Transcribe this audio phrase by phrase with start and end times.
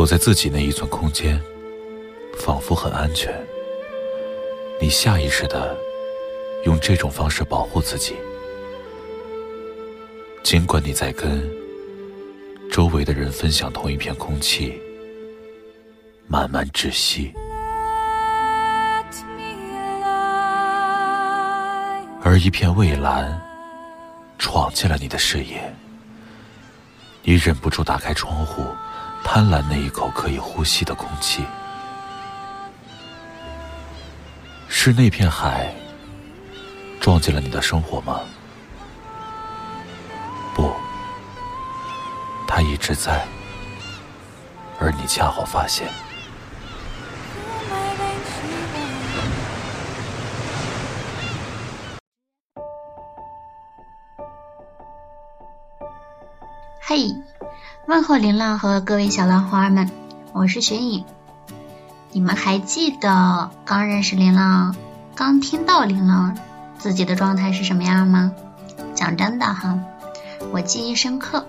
[0.00, 1.38] 躲在自己那一寸空间，
[2.38, 3.30] 仿佛很安全。
[4.80, 5.76] 你下意识的
[6.64, 8.16] 用这种方式保护自己，
[10.42, 11.46] 尽管你在跟
[12.72, 14.80] 周围的人分享同一片空气，
[16.26, 17.34] 慢慢窒息。
[22.22, 23.38] 而一片蔚蓝
[24.38, 25.60] 闯进了你的视野，
[27.22, 28.64] 你忍不住打开窗户，
[29.32, 31.44] 贪婪那一口可以呼吸的空气。
[34.68, 35.72] 是那片海
[37.00, 38.22] 撞进了你的生活吗？
[40.52, 40.74] 不，
[42.48, 43.24] 它一直在，
[44.80, 45.88] 而你恰好发现。
[56.82, 57.14] 嘿，
[57.90, 59.90] 问候林浪和各位小浪花们，
[60.32, 61.04] 我是雪影。
[62.12, 64.76] 你们还记得刚认识林浪、
[65.16, 66.38] 刚听到林浪
[66.78, 68.30] 自己的状态是什么样吗？
[68.94, 69.80] 讲真的哈，
[70.52, 71.46] 我记忆深刻。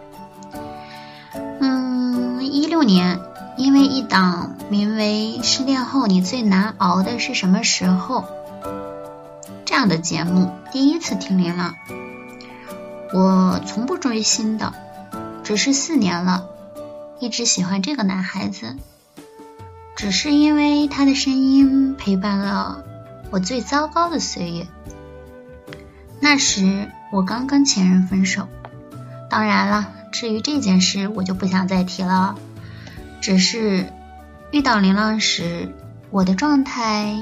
[1.60, 3.20] 嗯，一六年，
[3.56, 8.22] 因为一档名为《失恋后你最难熬的是什么时候》
[9.64, 11.76] 这样的节目，第一次听林浪。
[13.14, 14.74] 我从不追星的。
[15.52, 16.48] 只是四年了，
[17.20, 18.78] 一直喜欢这个男孩子，
[19.98, 22.86] 只是因为他的声音陪伴了
[23.32, 24.66] 我最糟糕的岁月。
[26.22, 28.48] 那时我刚跟前任分手，
[29.30, 32.38] 当然了，至于这件事我就不想再提了。
[33.20, 33.92] 只是
[34.52, 35.76] 遇到林浪时，
[36.12, 37.14] 我的状态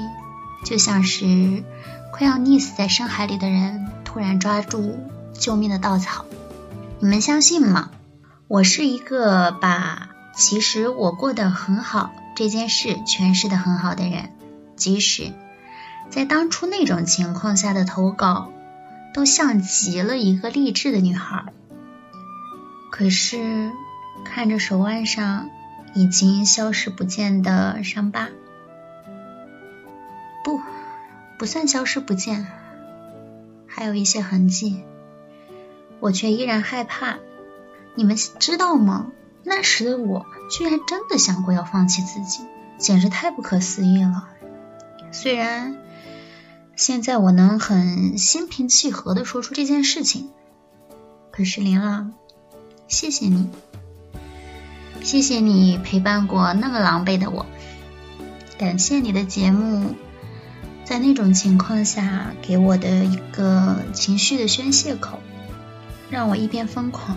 [0.64, 1.64] 就像是
[2.12, 5.00] 快要溺死在深海里的人突然抓住
[5.34, 6.24] 救命的稻草。
[7.00, 7.90] 你们相信吗？
[8.50, 14.32] 我是一个把其实我过得很好这件事诠释的很好的人，
[14.74, 15.32] 即使
[16.08, 18.50] 在当初那种情况下的投稿，
[19.14, 21.44] 都像极了一个励志的女孩。
[22.90, 23.70] 可是
[24.24, 25.48] 看着手腕上
[25.94, 28.30] 已经消失不见的伤疤，
[30.42, 30.60] 不，
[31.38, 32.48] 不算消失不见，
[33.68, 34.82] 还有一些痕迹，
[36.00, 37.18] 我却依然害怕。
[37.94, 39.12] 你们知道吗？
[39.42, 42.42] 那时的我居然真的想过要放弃自己，
[42.78, 44.28] 简直太不可思议了。
[45.12, 45.78] 虽然
[46.76, 50.28] 现在我能很心平气和的说出这件事情，
[51.30, 52.12] 可是林浪，
[52.86, 53.48] 谢谢你，
[55.02, 57.46] 谢谢你陪伴过那么狼狈的我，
[58.58, 59.94] 感谢你的节目，
[60.84, 65.18] 在那种情况下给我的一个情绪的宣泄口，
[66.10, 67.16] 让我一边疯狂。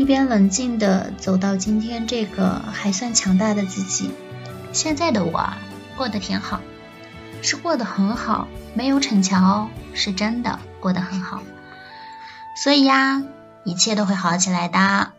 [0.00, 4.10] 一边冷静的走到今天这个还算强大的自己，
[4.72, 5.52] 现在的我
[5.94, 6.62] 过得挺好，
[7.42, 11.42] 是过得很好，没有逞强哦，是真的过得很好。
[12.56, 13.22] 所以呀，
[13.62, 15.12] 一切都会好起来的。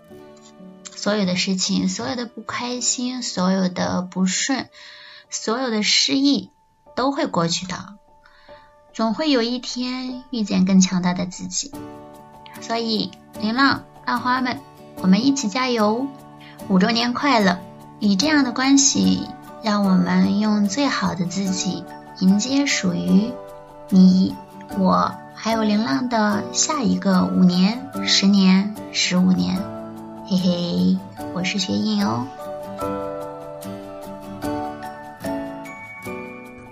[0.95, 4.67] 所有的事情，所有的不开心，所有的不顺，
[5.29, 6.49] 所有的失意，
[6.95, 7.75] 都会过去的。
[8.93, 11.71] 总会有一天遇见更强大的自己。
[12.61, 14.59] 所以，林浪、浪花们。
[14.97, 16.07] 我们一起加油！
[16.67, 17.57] 五周年快乐！
[17.99, 19.27] 以这样的关系，
[19.63, 21.83] 让我们用最好的自己
[22.19, 23.31] 迎接属于
[23.89, 24.35] 你、
[24.77, 29.57] 我还有流浪的下一个五年、十年、十五年。
[30.27, 30.97] 嘿嘿，
[31.33, 32.25] 我是雪影哦。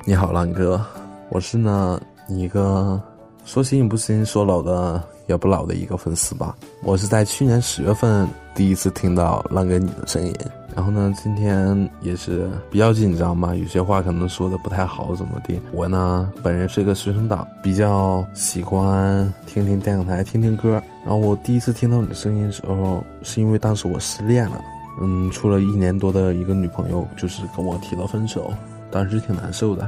[0.06, 0.84] 你好，浪哥，
[1.30, 3.02] 我是呢一个
[3.44, 5.04] 说新不新，说老的。
[5.30, 10.36] 也不老的一个粉丝吧，我是在去年十月份第一次听到浪哥你的声音，
[10.76, 15.60] 然后呢，今天也是比较紧张嘛，有些话可能说的不太好，怎么的？
[15.72, 20.82] 我呢，本人是个学生党，比较喜欢听听电台，听听歌。
[21.06, 24.60] 然后我第一次听到你的声音的时候，是因为当时我失恋了，
[25.00, 28.52] 嗯，处了一年多的一个女朋友，就是跟我提了分手，
[28.90, 29.88] 当时挺难受的。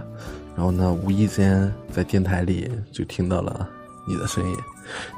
[0.55, 3.67] 然后呢，无意间在电台里就听到了
[4.05, 4.55] 你的声音。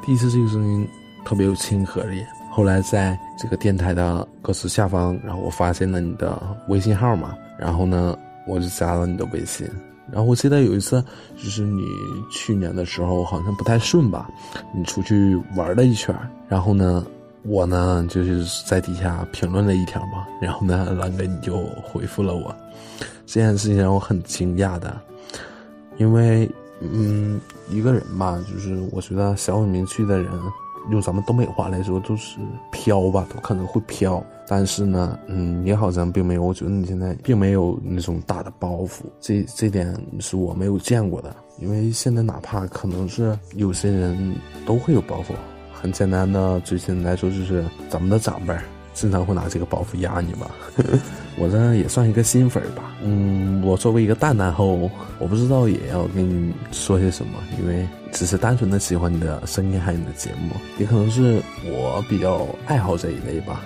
[0.05, 0.87] 第一次这个声音
[1.25, 8.15] 特别有亲和力，后来在这个电台的歌词下方，然后我发现了你的微信号嘛，然后呢
[8.47, 9.67] 我就加了你的微信，
[10.11, 11.03] 然后我记得有一次
[11.35, 11.87] 就是你
[12.29, 14.29] 去年的时候好像不太顺吧，
[14.75, 16.15] 你出去玩了一圈，
[16.47, 17.05] 然后呢
[17.43, 22.53] 我呢就是在底下评论了一条嘛，然后呢兰哥你就回复了我，
[23.25, 24.99] 这件事情让我很惊讶的，
[25.97, 26.47] 因为。
[26.91, 27.39] 嗯，
[27.69, 30.29] 一个人吧，就是我觉得小有名气的人，
[30.91, 32.37] 用咱们东北话来说，就是
[32.71, 34.23] 飘吧，都可能会飘。
[34.47, 41.33] 但是呢，嗯，你好像并没有，我觉得你现在并没有那种大的包袱，这这点是我没有见过的。
[41.59, 44.35] 因为现在哪怕可能是有些人
[44.65, 45.33] 都会有包袱，
[45.71, 48.53] 很简单的，最近来说就是咱们的长辈
[48.93, 50.51] 经常会拿这个包袱压你吧。
[51.37, 52.95] 我呢也算一个新粉吧。
[53.03, 54.89] 嗯，我作为一个蛋蛋后，
[55.19, 63.61] 我不知道也要跟你说些什么，因为只是单纯的喜欢你的声音还有你的节目，也可能是我比较爱好这一类吧。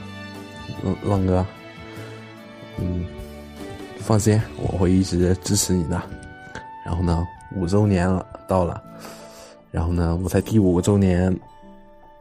[0.84, 1.46] 浪浪哥，
[2.80, 3.06] 嗯，
[4.00, 6.02] 放心，我会一直支持你的。
[6.86, 8.82] 然后呢，五周年了，到了，
[9.72, 11.36] 然后呢，我才第五个周年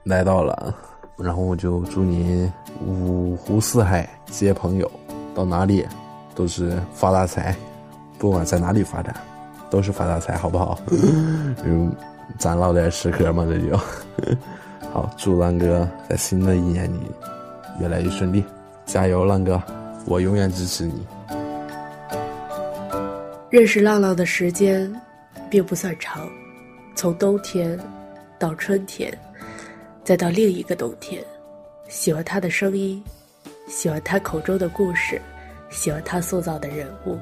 [0.05, 0.75] 来到了，
[1.17, 2.51] 然后我就祝你
[2.85, 4.91] 五湖四海皆朋友，
[5.37, 5.87] 到哪里
[6.35, 7.55] 都是发大财，
[8.19, 9.15] 不管在哪里发展，
[9.71, 10.81] 都是发大财，好不好？
[11.63, 11.95] 嗯，
[12.39, 13.77] 咱唠点实嗑嘛，这就
[14.91, 15.09] 好。
[15.19, 16.99] 祝浪哥在新的一年里。
[17.79, 18.43] 越来越顺利，
[18.87, 19.63] 加油，浪哥，
[20.07, 21.07] 我永远支持你。
[23.51, 24.91] 认识浪浪的时间
[25.51, 26.27] 并不算长，
[26.95, 27.79] 从冬天
[28.39, 29.13] 到春天，
[30.03, 31.23] 再到另一个冬天，
[31.87, 33.05] 喜欢他的声音，
[33.67, 35.21] 喜欢他口中的故事，
[35.71, 37.19] 喜欢他塑造的人物，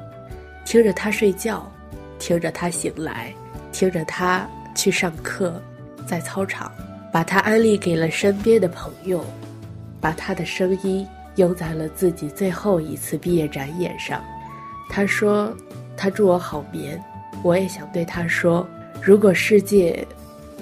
[0.64, 1.70] 听着他睡觉，
[2.19, 3.35] 听着他醒来，
[3.73, 5.61] 听着他去上课，
[6.06, 6.70] 在操场，
[7.11, 9.25] 把他安利给了身边的朋友。
[10.00, 14.23] 把他的声音用在了自己最后一次毕业展演上。
[14.91, 15.50] 他说
[15.96, 17.02] ：“他祝我好眠。”
[17.43, 18.69] 我也想对他说
[19.02, 20.06] ：“如果世界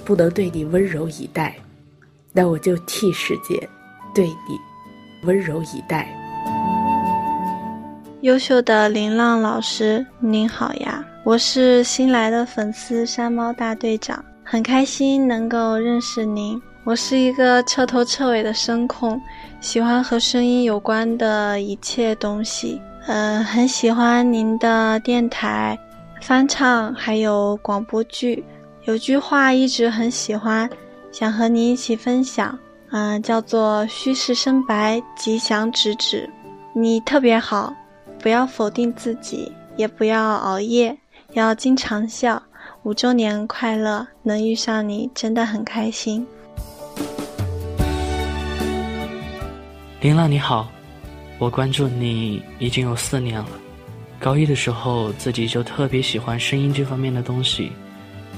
[0.04, 1.56] 不能对你温柔以待，
[2.32, 3.68] 那我就替世界
[4.14, 4.56] 对你
[5.22, 6.08] 温柔以待。”
[8.22, 11.04] 优秀的林浪老师，您好呀！
[11.24, 16.60] 我是新来的粉丝山猫大队长，很开心能够认识您。
[16.84, 19.20] 我是一个彻头彻尾的声控，
[19.60, 22.80] 喜欢和声音有关的一切东西。
[23.06, 25.76] 嗯，很喜欢您的电台、
[26.20, 28.44] 翻唱还有广播剧。
[28.84, 30.68] 有句话一直很喜欢，
[31.10, 32.56] 想和您一起分享。
[32.94, 36.28] 嗯，叫做“虚实生白，吉祥直指”。
[36.76, 37.74] 你特别好，
[38.20, 40.94] 不要否定自己，也不要熬夜，
[41.32, 42.42] 要经常笑。
[42.82, 44.06] 五周年快乐！
[44.22, 46.26] 能遇上你真的很开心。
[50.02, 50.68] 林浪你好，
[51.38, 53.48] 我关注你已经有四年了。
[54.20, 57.72] 高一的时候，自己就特别喜欢声音这方面的东西，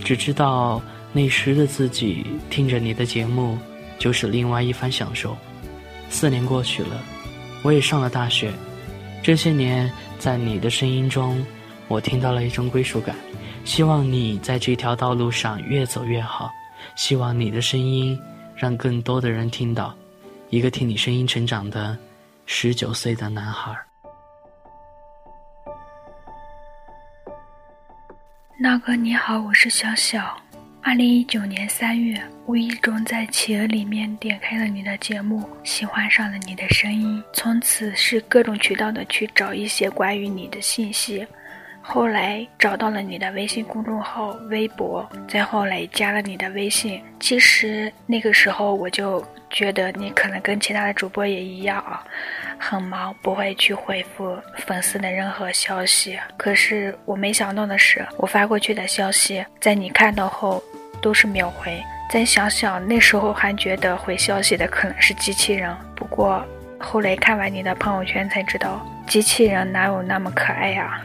[0.04, 0.80] 只知道
[1.12, 3.58] 那时的自己听着你的节目
[3.98, 5.36] 就是另外一番享受。
[6.10, 7.02] 四年过去了，
[7.62, 8.52] 我也上了大学，
[9.22, 11.44] 这些年在你的声音中，
[11.88, 13.16] 我听到了一种归属感。
[13.64, 16.50] 希望你在这条道路上越走越好，
[16.96, 18.18] 希望你的声音
[18.54, 19.94] 让更多的人听到。
[20.50, 21.96] 一个听你声音成长的
[22.46, 23.74] 十九岁的男孩。
[28.60, 30.43] 闹哥你好，我是小小。
[30.86, 41.26] 二零一九年三月，无意中在企鹅里面点开了你的节目，喜欢上了你的声音，从此是各种渠道的去找一些关于你的信息。
[41.80, 47.02] 后来找到了你的微信公众号、微博，再后来加了你的微信。
[47.18, 52.02] 其实那个时候我就觉得你可能跟其他的主播也一样啊，
[52.58, 56.18] 很忙，不会去回复粉丝的任何消息。
[56.36, 60.62] 可是我没想到的是，我发过去的消息，在你看到后
[61.04, 61.78] 都是秒回。
[62.10, 66.42] 再想想那时候还觉得回消息的可能是机器人，不过
[66.78, 70.98] 后来看完你的朋友圈才知道，机器人哪有那么可爱呀。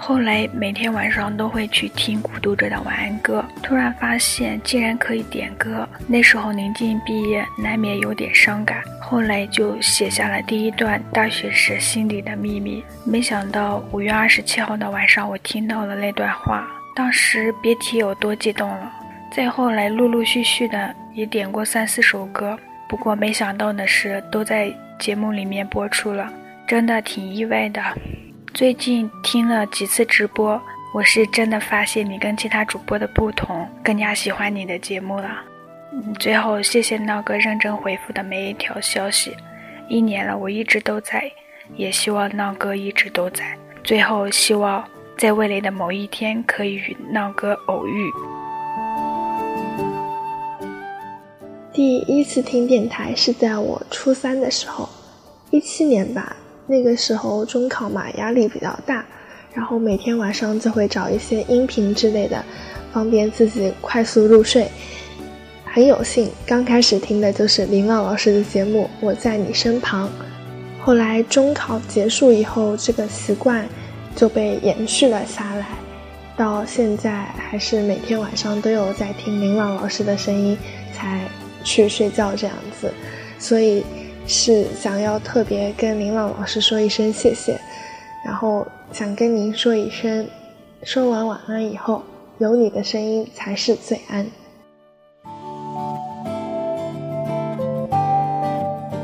[0.00, 5.88] 后来每天晚上都会去听《孤独者》的晚安歌，突然发现竟然可以点歌。
[6.06, 8.80] 那时候临近毕业，难免有点伤感。
[9.00, 12.84] 后来就写下了第一段大学时心里的秘密。
[13.04, 16.64] 没想到五月二十七号的晚上，我听到了那段话，
[16.94, 18.92] 当时别提有多激动了。
[19.30, 22.58] 再后来，陆陆续续的也点过三四首歌，
[22.88, 26.32] 不过没想到的是，都在节目里面播出了，
[26.66, 27.82] 真的挺意外的。
[28.54, 30.60] 最近听了几次直播，
[30.94, 35.44] 我是真的发现你跟其他主播的不同，更加喜欢你的节目了。
[35.92, 39.36] 嗯，最后谢谢闹哥认真回复的每一条消息，
[39.88, 41.30] 一年了我一直都在，
[41.76, 43.44] 也希望闹哥一直都在。
[43.84, 44.82] 最后希望
[45.16, 48.10] 在未来的某一天可以与闹哥偶遇。
[51.78, 54.88] 第一次听电台是在我初三的时候，
[55.52, 56.34] 一七年吧。
[56.66, 59.06] 那个时候中考嘛，压力比较大，
[59.54, 62.44] 然后每天晚上就会找一些音频之类的，
[62.92, 64.68] 方便自己快速入睡。
[65.66, 70.08] 很有幸刚开始听的就是林浪老师的节目《我在你身旁》，
[70.84, 73.64] 后来中考结束以后，这个习惯
[74.16, 75.68] 就被延续了下来，
[76.36, 80.58] 到现在还是每天晚上都有在听林浪老师的声音
[80.92, 81.20] 才
[81.64, 82.92] 去睡觉这样子，
[83.38, 83.84] 所以
[84.26, 87.58] 是想要特别跟林浪老师说一声谢谢，
[88.24, 90.26] 然后想跟您说一声，
[90.82, 92.02] 说完晚安以后。
[92.40, 94.24] 有你的声音才是最安。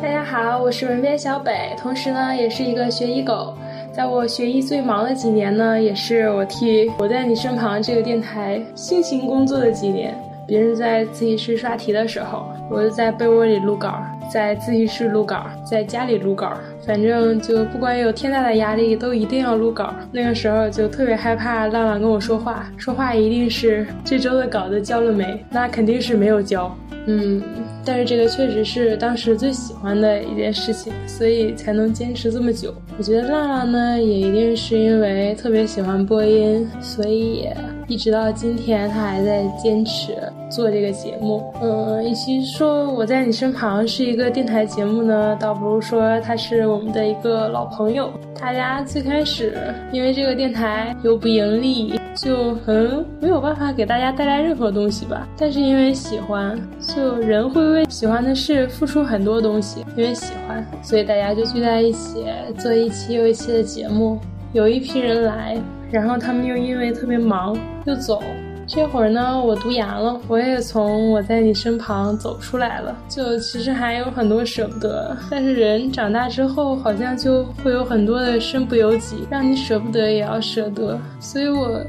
[0.01, 3.53] 大家好，我是文编小北，同时呢也是一个学医狗。
[3.93, 10.17] 在我学医最忙的几年呢，也是我替我在你身旁这个电台辛勤工作的几年。
[10.47, 13.91] 别人在自习室刷题的时候，我就在被窝里录稿；
[14.33, 16.53] 在自习室录稿，在家里录稿。
[16.87, 19.95] 反正就不管有天大的压力，都一定要录稿。
[20.13, 25.43] 那个时候就特别害怕浪浪跟我说话，说话一定是这周的稿子交了没？
[25.51, 26.75] 那肯定是没有交。
[27.07, 27.43] 嗯，
[27.85, 32.75] 但是这个确实是当时最喜欢的一件事情，所以才能坚持这么久。
[32.97, 37.47] 我觉得浪浪呢，也一定是因为特别喜欢播音，所以
[37.87, 40.17] 一直到今天他还在坚持
[40.51, 41.53] 做这个节目。
[41.61, 48.11] 嗯，与其说我在你身旁是一个电台节目呢，倒不如说他是我们的一个老朋友。
[48.41, 49.57] 大家最开始
[49.91, 52.01] 因为这个电台又不盈利。
[52.15, 59.85] 就很没有办法给大家带来任何东西吧，但是因为喜欢，就人会为喜欢的事付出很多东西。
[59.97, 62.25] 因为喜欢，所以大家就聚在一起
[62.57, 64.21] 做一期又一期的节目。
[64.55, 65.59] 有一批人来，
[65.91, 68.23] 然后他们又因为特别忙又走。
[68.67, 72.97] 这会儿呢，我读研了，我也从我在你身旁走出来了。
[73.07, 80.99] 就其实还有很多舍不得，但是人长大之后，好像就会有很多的身不由己，让你舍不得也要舍得。
[81.21, 81.85] 所以我。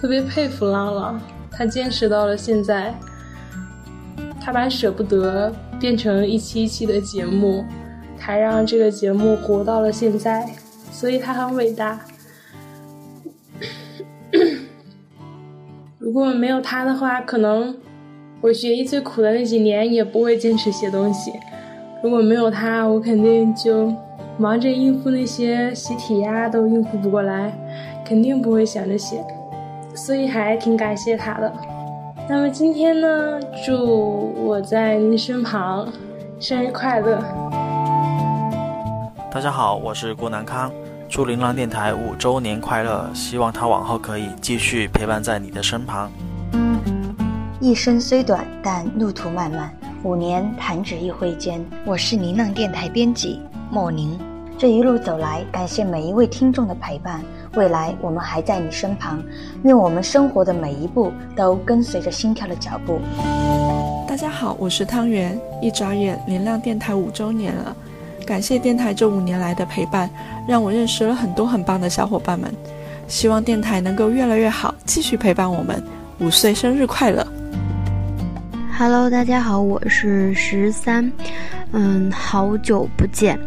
[0.00, 1.20] 特别佩服浪浪，
[1.50, 2.94] 他坚持到了现在，
[4.40, 7.64] 他把舍不得变成一期一期的节目，
[8.16, 10.48] 他让这个节目活到了现在，
[10.92, 11.98] 所以他很伟大。
[15.98, 17.76] 如果没有他的话，可能
[18.40, 21.32] 我学医最苦的那几年也不会坚持写东西。
[22.02, 23.92] 如果没有他，我肯定就
[24.38, 27.52] 忙着应付那些习题呀，都应付不过来，
[28.04, 29.24] 肯定不会想着写。
[29.94, 31.52] 所以还挺感谢他的。
[32.28, 35.88] 那么今天呢，祝我在您身旁，
[36.38, 37.20] 生日快乐！
[39.30, 40.70] 大家好，我是郭南康，
[41.10, 43.08] 祝琳琅电台五周年快乐！
[43.14, 46.10] 希望它往后可以继续陪伴在你的身旁。
[47.60, 49.72] 一生虽短，但路途漫漫，
[50.02, 51.64] 五年弹指一挥间。
[51.86, 54.18] 我是琳琅电台编辑莫宁，
[54.58, 57.22] 这一路走来，感谢每一位听众的陪伴。
[57.54, 59.22] 未来我们还在你身旁，
[59.64, 63.00] 愿我们生活的每一步都跟随着心跳的脚步。
[64.06, 65.40] 大家好，我是汤圆。
[65.62, 67.74] 一眨眼，琳琅电台五周年了，
[68.28, 70.10] 感谢电台这五年来的陪伴，
[70.46, 72.52] 让我认识了很多很棒的小伙伴们。
[73.06, 75.82] 希望电台能够越来越好，继续陪伴我们。
[76.18, 77.26] 五岁生日快乐
[78.76, 81.10] ！Hello，大家好，我是十三。
[81.72, 83.40] 嗯，好久不见。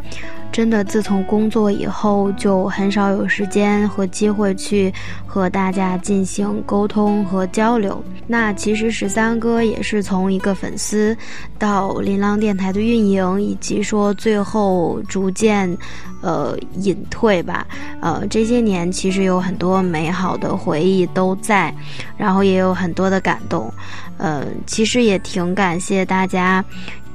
[0.51, 4.93] 真的，自从工作以后，就很少有时间和机会去
[5.25, 8.03] 和大家进行沟通和交流。
[8.27, 11.15] 那其实十三哥也是从一个粉丝，
[11.57, 15.75] 到琳琅电台的运营，以及说最后逐渐，
[16.21, 17.65] 呃，隐退吧。
[18.01, 21.73] 呃，这些年其实有很多美好的回忆都在，
[22.17, 23.73] 然后也有很多的感动。
[24.17, 26.63] 呃，其实也挺感谢大家。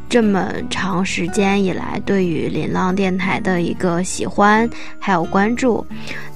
[0.08, 5.84] 这么长时间以来，对于林浪电台的一个喜欢还有关注，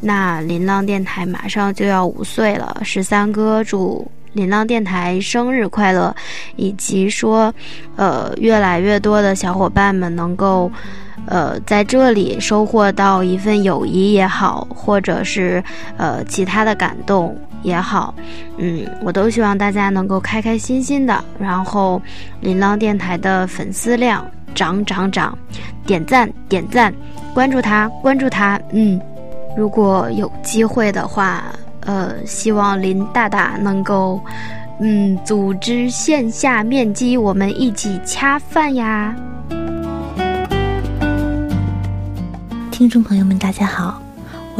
[0.00, 6.14] 那林浪电台马上就要五岁了，十三哥祝林浪电台生日快乐，
[6.56, 7.52] 以及说，
[7.96, 10.70] 呃，越来越多的小伙伴们能够。
[11.26, 15.62] 呃，在这里收获到一份友谊也好，或者是
[15.98, 18.14] 呃其他的感动也好，
[18.59, 22.00] 嗯，我都希望大家能够开开心心的，然后
[22.40, 25.37] 琳琅电台的粉丝量涨涨涨，
[25.87, 26.93] 点赞点赞，
[27.35, 29.00] 关注他关注他，嗯，
[29.57, 31.45] 如果有机会的话，
[31.81, 34.21] 呃，希望林大大能够，
[34.81, 39.14] 嗯，组织线下面基，我们一起恰饭呀。
[42.71, 44.00] 听众朋友们，大家好，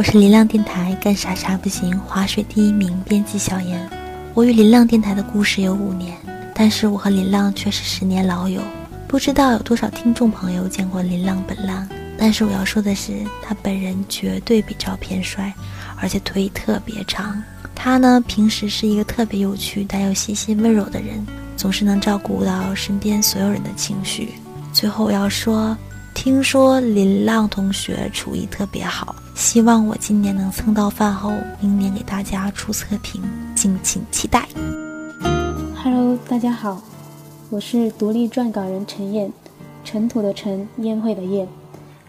[0.01, 3.87] 我是林亮电台干啥啥不行划水第一名编辑小严。
[4.33, 6.17] 我与林亮电台的故事有五年，
[6.55, 8.63] 但是我和林浪却是十年老友。
[9.07, 15.53] 不知道有多少听众朋友见过林浪本浪，但是我要说的是，他本人绝对比照片帅，
[15.97, 17.39] 而且腿特别长。
[17.75, 21.23] 他呢，平时是一个特别有趣、带有细心、温柔的人。
[21.55, 24.29] 总是能照顾到身边所有人的情绪。
[24.73, 25.77] 最后我要说，
[26.13, 33.21] 听说林浪同学厨艺特别好，希望我今年能蹭到饭后，明年给大家出测评，
[33.55, 34.47] 敬请期待。
[35.83, 36.79] Hello，大家好，
[37.49, 39.31] 我是独立撰稿人陈燕，
[39.83, 41.47] 尘土的尘，宴会的宴。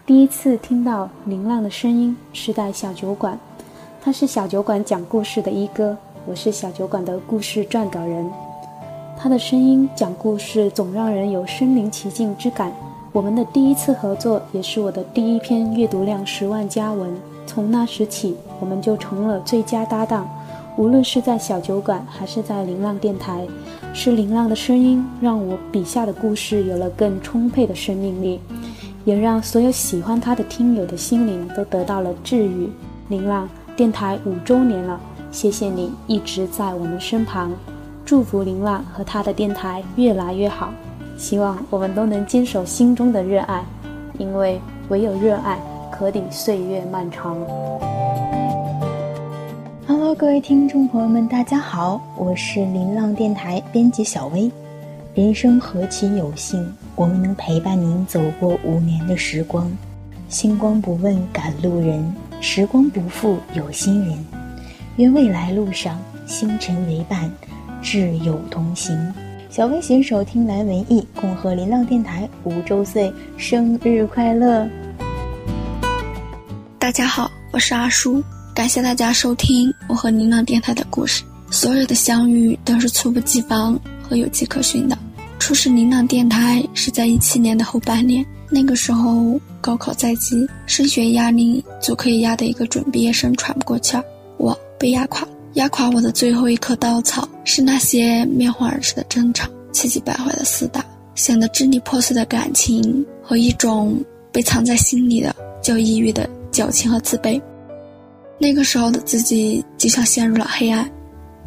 [0.05, 3.39] 第一次听到林浪的声音是在小酒馆，
[3.99, 8.29] 他是小酒馆讲故事的一哥，我是小酒馆的故事撰稿人。
[9.17, 12.71] 他的声音讲故事总让人有身临其境之感。
[13.13, 17.15] 我们的第一次合作也是我的第一篇阅读量十万加文，
[17.45, 20.27] 从那时起我们就成了最佳搭档。
[20.77, 23.45] 无论是在小酒馆还是在林浪电台，
[23.93, 28.39] 是林浪的声音让我笔下的故事有了更充沛的生命力。
[29.05, 32.67] 也让所有喜欢他的听友的心灵都得到了治愈。
[33.09, 34.99] 林浪电台五周年了，
[35.31, 37.51] 谢谢你一直在我们身旁，
[38.03, 40.73] 祝福林浪和他的电台越来越好。
[41.17, 43.63] 希望我们都能坚守心中的热爱，
[44.17, 45.57] 因为唯有热爱
[45.91, 47.37] 可抵岁月漫长。
[49.87, 54.51] Hello，各位听众朋友们，大家好，我是林浪电台编辑小薇。
[55.13, 59.71] 人生何其有幸，我们能陪伴您走过五年的时光。
[60.29, 64.17] 星光不问赶路人，时光不负有心人。
[64.95, 67.29] 愿未来路上星辰为伴，
[67.83, 69.13] 挚友同行。
[69.55, 74.67] 小薇携手听来文艺，共贺林浪电台五周岁生日快乐！
[76.79, 78.19] 大家好，我是阿叔，
[78.55, 81.23] 感谢大家收听我和林浪电台的故事。
[81.51, 83.79] 所有的相遇都是猝不及防。
[84.01, 84.97] 和有迹可循的。
[85.37, 94.03] 初识琳琅电台是在一七年的后半年，那个时候高考在即，升学压力足可以压得一个准毕业生喘不过气儿。
[94.37, 100.83] 我被压垮，压垮我的最后一棵稻草是那些面红耳赤的争吵、气急败坏的厮打、
[101.15, 103.95] 显得支离破碎的感情和一种
[104.31, 107.41] 被藏在心里的叫抑郁的矫情和自卑。
[108.39, 110.89] 那个时候的自己就像陷入了黑暗，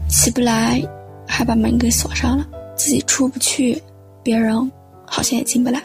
[0.08, 0.82] 起不来。
[1.28, 3.82] 还把门给锁上了，自己出不去，
[4.22, 4.70] 别人
[5.04, 5.82] 好像也进不来。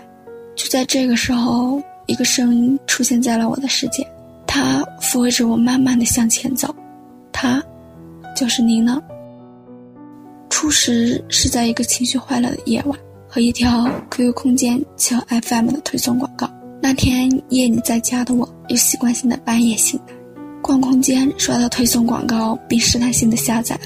[0.56, 4.06] 就在这个时候，一个声音出现在了我的世界，
[4.46, 6.74] 它抚慰着我，慢慢的向前走。
[7.32, 7.62] 它，
[8.42, 9.00] 就是您呢。
[10.50, 16.50] 初时是在一个情绪坏了的夜晚，和一条 QQ 空间企鹅 FM 的推送广告。
[16.82, 20.16] 那天夜里在家的我，又习惯性的半夜醒来，
[20.60, 23.82] 逛空间刷到推送广告，并试探性的下载了。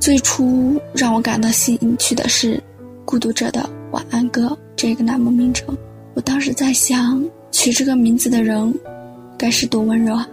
[0.00, 2.56] 最初让我感到兴趣的是
[3.04, 5.72] 《孤独者的晚安歌》这个栏目名称。
[6.14, 8.74] 我当时在想，取这个名字的人
[9.38, 10.28] 该是多温柔啊。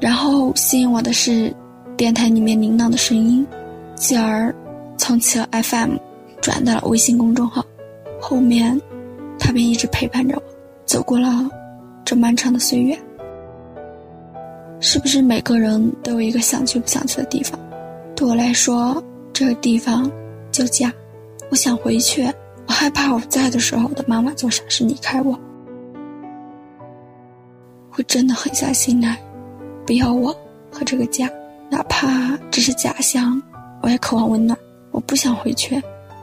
[0.00, 1.54] 然后吸引我的是
[1.98, 3.44] 电台里面铃铛的声音，
[3.96, 4.54] 继而
[4.96, 5.96] 从企鹅 FM
[6.40, 7.60] 转到了微信公众号，
[8.20, 8.80] 后面
[9.36, 10.42] 他便一直陪伴着我，
[10.86, 11.50] 走过了
[12.04, 12.96] 这漫长的岁月。
[14.78, 17.58] 是不是每个人都有一个想去不想去的地方？
[18.14, 20.08] 对我来说，这个地方
[20.52, 20.92] 叫家。
[21.50, 22.24] 我想回去，
[22.68, 25.36] 我害怕我在的时候，我的妈妈做傻事离开我，
[27.90, 29.18] 会真的狠下心来，
[29.84, 30.32] 不要我
[30.70, 31.28] 和这个家，
[31.70, 33.40] 哪怕只是假象，
[33.82, 34.58] 我也渴望温暖。
[34.90, 35.80] 我不想回去，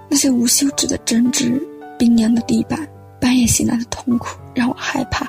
[0.10, 1.62] 那些无休止的争执，
[1.98, 2.80] 冰凉的地板，
[3.22, 5.26] 半夜醒来的痛苦，让我害怕、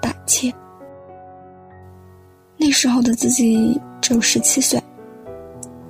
[0.00, 0.52] 胆怯。
[2.56, 4.80] 那时候的自己只有十七岁。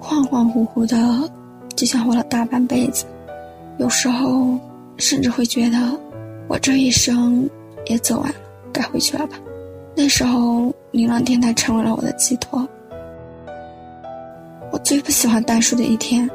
[0.00, 1.30] 恍恍惚惚的，
[1.76, 3.04] 就像活了大半辈子。
[3.78, 4.58] 有时候，
[4.96, 5.78] 甚至会觉得，
[6.48, 7.48] 我这一生
[7.86, 8.36] 也走完了，
[8.72, 9.36] 该回去了吧。
[9.94, 12.66] 那时候，琳琅电台成为了我的寄托。
[14.70, 16.28] 我最不喜欢单数的一天，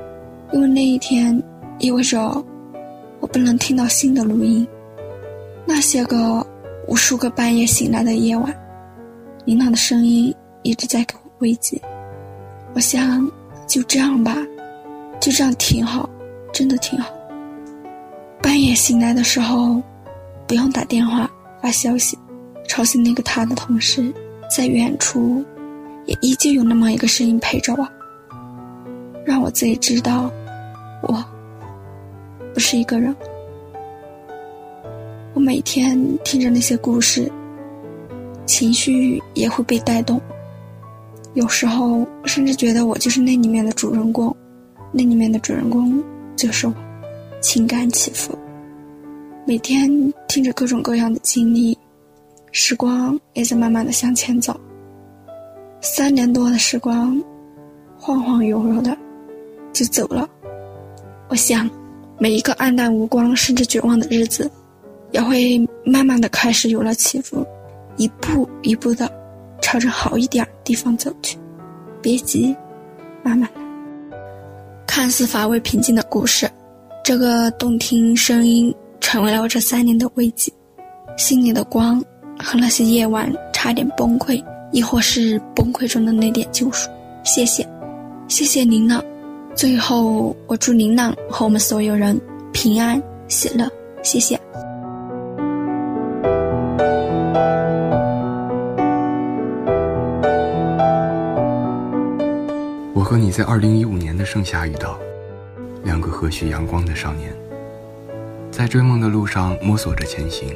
[0.52, 1.42] 因为那一天
[1.80, 2.20] 意味着
[3.20, 4.68] 我不能听到新的录音。
[5.66, 6.46] 那些个
[6.88, 8.54] 无数个半夜醒来的夜晚，
[9.46, 11.82] 琳琅的声音一直在给我慰藉。
[12.74, 13.30] 我想。
[13.66, 14.36] 就这样吧，
[15.22, 16.08] 就这样挺好，
[16.52, 17.10] 真的挺好。
[18.42, 19.82] 半夜醒来的时候，
[20.46, 22.20] 不用打电话发消息，
[22.68, 24.14] 吵醒那个他的同事，
[24.54, 25.44] 在远处，
[26.06, 27.88] 也依旧有那么一个声音陪着我，
[29.26, 30.30] 让我自己知道，
[31.02, 31.24] 我
[32.54, 33.16] 不是一个人。
[35.34, 37.32] 我每天听着那些故事，
[38.46, 40.22] 情绪也会被带动。
[41.34, 44.36] 有时候甚至觉得我就是那里面的主人公，
[44.92, 46.04] 那里面的主人公
[46.36, 46.74] 就是我，
[47.42, 48.38] 情感起伏。
[49.46, 49.90] 每天
[50.28, 51.78] 听着各种各样的经历，
[52.52, 54.58] 时光也在慢慢的向前走。
[55.82, 57.22] 三年多的时光，
[57.98, 58.96] 晃晃悠悠的
[59.74, 60.30] 就走了。
[61.30, 61.70] 我想，
[62.20, 64.50] 每一个暗淡无光甚至绝望的日子，
[65.12, 67.46] 也会慢慢的开始有了起伏，
[67.98, 69.12] 一步一步的
[69.62, 71.38] 朝着好一点地方走去。
[72.02, 72.56] 别急，
[73.24, 73.62] 慢慢来。
[74.86, 76.50] 看似乏味平静的故事，
[77.04, 80.52] 这个动听声音成为了我这三年的慰藉，
[81.18, 82.00] 心里的光
[82.38, 86.90] 和那些夜晚差点崩溃，亦或是崩溃中的那点救赎。
[87.24, 87.68] 谢谢，
[88.28, 89.04] 谢谢您了。
[89.56, 92.20] 最后，我祝琳琅和我们所有人
[92.52, 93.70] 平安喜乐，
[94.02, 94.38] 谢谢。
[102.94, 104.98] 我和你在二零一五年的盛夏遇到，
[105.84, 107.32] 两个和煦阳光的少年，
[108.52, 110.54] 在追梦的路上摸索着前行。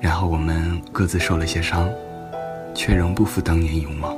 [0.00, 1.88] 然后我们各自受了些伤，
[2.74, 4.14] 却仍不负当年勇猛，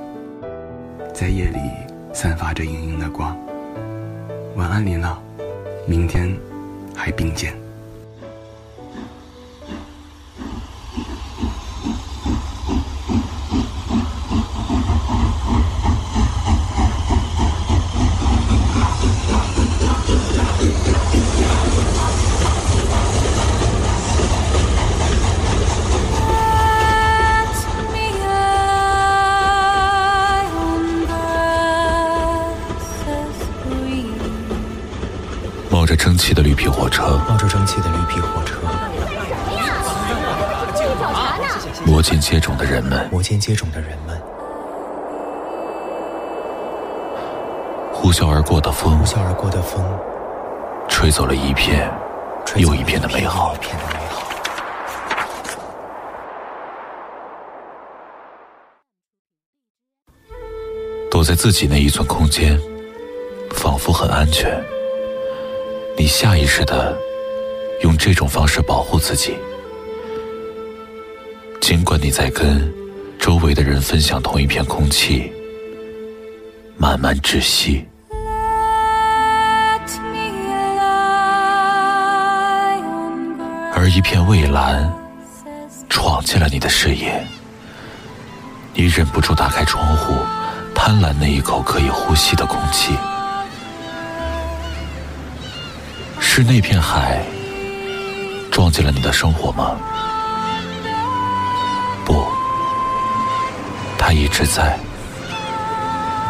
[1.14, 1.60] 在夜里。
[2.16, 3.36] 散发着莹莹的光。
[4.54, 5.18] 晚安，林老，
[5.86, 6.34] 明天
[6.94, 7.54] 还并肩。
[36.16, 38.56] 蒸汽的绿皮火车，冒着蒸汽的绿皮火车，
[41.84, 44.18] 摩肩接踵的人们，摩肩接踵的人们，
[47.92, 49.84] 呼啸而过的风，呼啸而过的风，
[50.88, 51.92] 吹走了一片
[52.56, 53.54] 又一片的美好。
[61.10, 62.58] 躲在自己那一寸空间，
[63.50, 64.58] 仿佛很安全。
[65.98, 66.94] 你下意识的
[67.80, 69.34] 用这种方式保护自己，
[71.60, 72.70] 尽管你在跟
[73.18, 75.32] 周围的人分享同一片空气，
[76.76, 77.86] 慢慢窒息。
[83.74, 84.92] 而一片蔚蓝
[85.88, 87.26] 闯进了你的视野，
[88.74, 90.14] 你忍不住打开窗户，
[90.74, 92.94] 贪婪那一口可以呼吸的空气。
[96.36, 97.18] 是那片海
[98.50, 99.74] 撞进了你的生活吗？
[102.04, 102.26] 不，
[103.96, 104.78] 它一直在，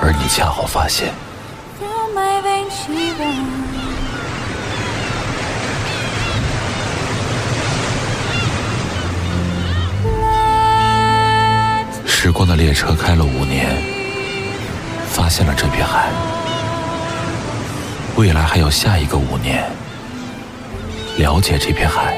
[0.00, 1.12] 而你恰好发现。
[12.06, 13.76] 时光的列车开了五年，
[15.10, 16.08] 发现了这片海，
[18.14, 19.68] 未来还有下一个五年。
[21.18, 22.14] 了解这片海，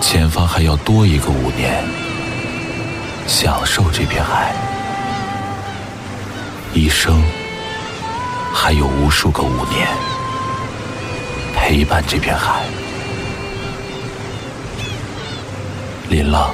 [0.00, 1.84] 前方还要多一个五年，
[3.28, 4.52] 享受这片海，
[6.74, 7.22] 一生
[8.52, 9.86] 还有无数个五年，
[11.54, 12.62] 陪伴这片海。
[16.08, 16.50] 林浪，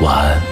[0.00, 0.49] 晚安。